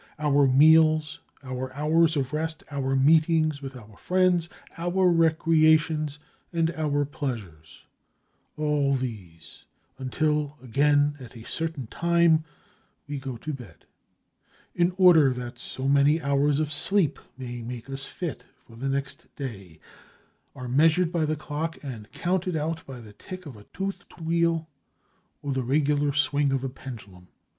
[0.17, 6.17] Our meals, our hours of rest, our meetings with our friends, our recreations,
[6.51, 9.65] and our pleasures—all these,
[9.99, 12.43] until, again, at a certain time
[13.07, 13.85] we go to bed,
[14.73, 19.27] in order that so many hours of sleep may make us fit for the next
[19.35, 19.79] day,
[20.55, 24.67] are measured by the clock and counted out by the tick of a toothed wheel
[25.43, 27.27] or the regular swing of a pendulum.